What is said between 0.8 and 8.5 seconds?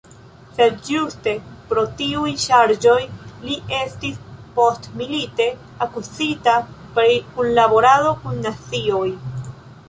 ĝuste pro tiuj ŝarĝoj li estis, postmilite, akuzita pri kunlaborado kun